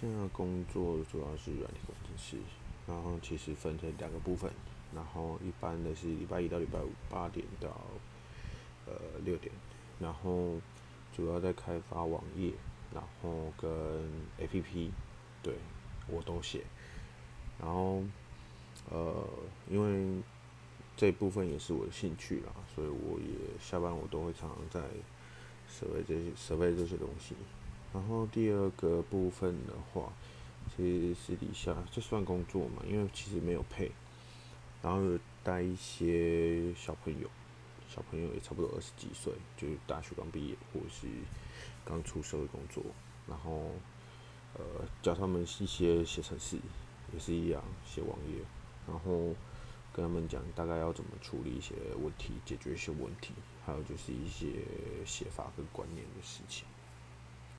[0.00, 2.36] 现在工作主要是软体工程师，
[2.86, 4.48] 然后其实分成两个部分，
[4.94, 7.68] 然后一般的是礼拜一到礼拜五八点到
[8.86, 8.92] 呃
[9.24, 9.52] 六点，
[9.98, 10.54] 然后
[11.12, 12.52] 主要在开发网页，
[12.94, 13.68] 然后跟
[14.38, 14.90] APP，
[15.42, 15.56] 对
[16.06, 16.62] 我都写，
[17.60, 18.04] 然后
[18.92, 19.28] 呃
[19.68, 20.22] 因为
[20.96, 24.80] 这部分也是我的兴趣啦，所以我也下班我都会常常在
[25.68, 27.34] 设备这些设备这些东西。
[27.92, 30.12] 然后第二个部分的话，
[30.76, 33.90] 其实私底下就算工作嘛，因为其实没有配，
[34.82, 37.28] 然后带一些小朋友，
[37.88, 41.06] 小朋友也差不多二十几岁，就是大学刚毕业或者是
[41.84, 42.82] 刚出社会工作，
[43.26, 43.70] 然后
[44.54, 46.58] 呃教他们一些写程式，
[47.14, 48.44] 也是一样写网页，
[48.86, 49.34] 然后
[49.94, 53.32] 跟他们讲大概要怎么处理一些问题，解决一些问题，
[53.64, 54.46] 还有就是一些
[55.06, 56.66] 写法跟观念的事情。